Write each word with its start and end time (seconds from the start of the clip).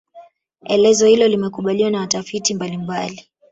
Elezo 0.65 1.05
hili 1.07 1.27
limekubaliwa 1.27 1.89
na 1.89 1.99
watafiti 1.99 2.53
mbalimbali 2.53 3.29